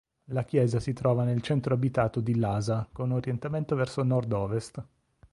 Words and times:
La 0.31 0.45
chiesa 0.45 0.79
si 0.79 0.93
trova 0.93 1.23
nel 1.25 1.43
centro 1.43 1.75
abitato 1.75 2.21
di 2.21 2.35
Lasa 2.35 2.89
con 2.91 3.11
orientamento 3.11 3.75
verso 3.75 4.01
nord 4.01 4.31
ovest. 4.31 4.83